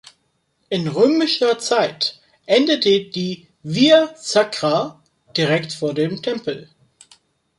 In 0.69 0.87
römischer 0.87 1.59
Zeit 1.59 2.19
endete 2.47 3.05
die 3.11 3.45
Via 3.61 4.11
Sacra 4.15 4.99
direkt 5.37 5.73
vor 5.73 5.93
dem 5.93 6.23
Tempel. 6.23 6.67